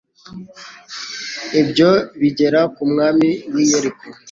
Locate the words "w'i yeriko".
3.53-4.05